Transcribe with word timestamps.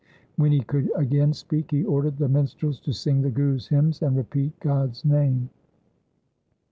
When 0.35 0.51
he 0.51 0.61
could 0.61 0.91
again 0.95 1.31
speak 1.31 1.69
he 1.69 1.83
ordered 1.83 2.17
the 2.17 2.27
minstrels 2.27 2.79
to 2.79 2.91
sing 2.91 3.21
the 3.21 3.29
Gurus' 3.29 3.67
hymns 3.67 4.01
and 4.01 4.17
repeat 4.17 4.59
God's 4.59 5.05
name. 5.05 5.51